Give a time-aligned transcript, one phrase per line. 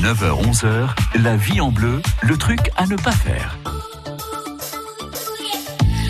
[0.00, 0.88] 9h-11h,
[1.22, 3.58] la vie en bleu, le truc à ne pas faire.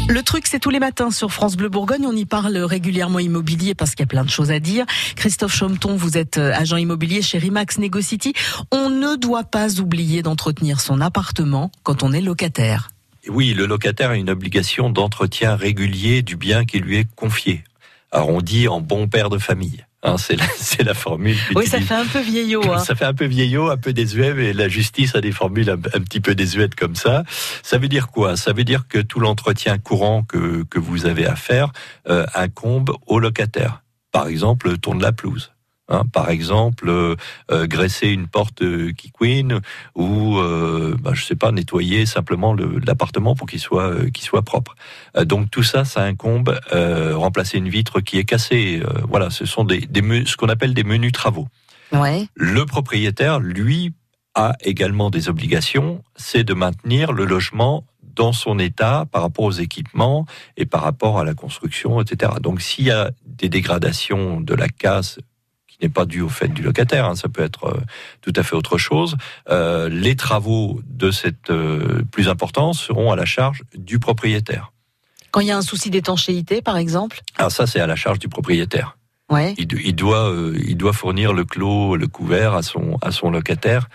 [0.09, 2.06] Le truc, c'est tous les matins sur France Bleu Bourgogne.
[2.06, 4.87] On y parle régulièrement immobilier parce qu'il y a plein de choses à dire.
[5.16, 8.32] Christophe Chaumeton, vous êtes euh, agent immobilier chez Rimax Negocity.
[8.71, 12.91] On ne doit pas oublier d'entretenir son appartement quand on est locataire.
[13.29, 17.64] Oui, le locataire a une obligation d'entretien régulier du bien qui lui est confié.
[18.12, 19.84] Alors on dit en bon père de famille.
[20.03, 21.37] Hein, c'est la, c'est la formule.
[21.55, 22.62] Oui, ça fait un peu vieillot.
[22.73, 22.79] Hein.
[22.79, 25.79] Ça fait un peu vieillot, un peu désuet, mais la justice a des formules un,
[25.79, 27.24] petit peu désuètes comme ça.
[27.62, 28.37] Ça veut dire quoi?
[28.37, 31.73] Ça veut dire que tout l'entretien courant que, que vous avez à faire
[32.09, 33.83] euh, incombe au locataire.
[34.10, 35.52] Par exemple, tourne la pelouse.
[35.91, 37.17] Hein, par exemple, euh,
[37.51, 38.62] euh, graisser une porte
[38.95, 39.61] qui queen
[39.97, 44.43] ou, euh, bah, je sais pas, nettoyer simplement l'appartement pour qu'il soit, euh, qu'il soit
[44.43, 44.77] propre.
[45.25, 48.83] donc tout ça, ça incombe remplacer une vitre qui est cassée.
[49.09, 51.49] voilà, ce sont des, des ce qu'on appelle des menus travaux.
[51.93, 52.27] Ouais.
[52.35, 53.93] Le propriétaire, lui,
[54.35, 59.52] a également des obligations, c'est de maintenir le logement dans son état par rapport aux
[59.52, 62.32] équipements et par rapport à la construction, etc.
[62.41, 65.19] Donc s'il y a des dégradations de la casse
[65.82, 67.81] n'est pas dû au fait du locataire, hein, ça peut être euh,
[68.20, 69.16] tout à fait autre chose.
[69.48, 74.72] Euh, les travaux de cette euh, plus importance seront à la charge du propriétaire.
[75.31, 77.20] Quand il y a un souci d'étanchéité, par exemple?
[77.38, 78.97] Alors ça, c'est à la charge du propriétaire.
[79.31, 79.54] Ouais.
[79.58, 83.88] Il, il doit, il doit fournir le clos, le couvert à son, à son locataire.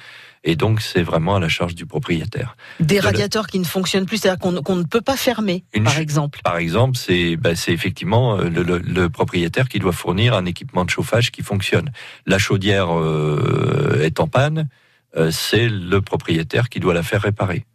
[0.48, 2.56] Et donc, c'est vraiment à la charge du propriétaire.
[2.80, 6.40] Des radiateurs qui ne fonctionnent plus, c'est-à-dire qu'on ne peut pas fermer, par exemple.
[6.44, 10.86] Par exemple, c'est bah, effectivement euh, le, le, le, propriétaire qui doit fournir un équipement
[10.86, 11.92] de chauffage qui fonctionne.
[12.28, 14.70] La chaudière euh, est en panne,
[15.18, 17.66] euh, c'est le propriétaire qui doit la faire réparer.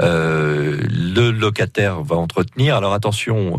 [0.00, 2.74] Euh, le locataire va entretenir.
[2.74, 3.56] Alors attention,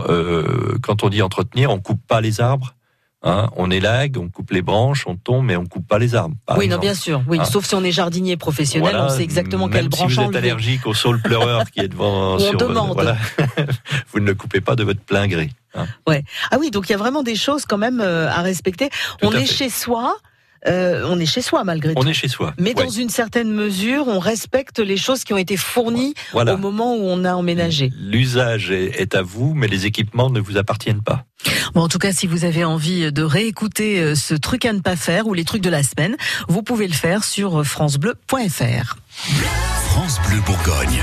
[0.82, 2.76] quand on dit entretenir, on coupe pas les arbres,
[3.22, 6.36] Hein, on élague, on coupe les branches, on tombe, mais on coupe pas les arbmes.
[6.56, 7.22] oui, non, bien sûr.
[7.28, 7.44] Oui, hein.
[7.44, 10.88] sauf si on est jardinier professionnel, on sait exactement quelle branche si vous êtes allergique
[10.88, 12.94] au saule pleureur qui est devant, on demande.
[12.94, 13.18] Voilà,
[14.14, 15.50] vous ne le coupez pas de votre plein gré.
[15.76, 15.86] Hein.
[16.08, 16.24] Ouais.
[16.50, 18.90] Ah oui, donc il y a vraiment des choses quand même euh, à respecter.
[19.22, 20.16] on est chez soi.
[20.68, 22.02] Euh, on est chez soi malgré tout.
[22.02, 22.54] On est chez soi.
[22.58, 26.96] Mais dans une certaine mesure, on respecte les choses qui ont été fournies au moment
[26.96, 27.92] où on a emménagé.
[27.98, 31.26] L'usage est à vous, mais les équipements ne vous appartiennent pas.
[31.74, 34.80] Bon, en tout cas, si vous avez envie de réécouter euh, ce truc à ne
[34.80, 36.16] pas faire ou les trucs de la semaine,
[36.48, 38.98] vous pouvez le faire sur francebleu.fr.
[39.92, 41.02] France Bleu Bourgogne.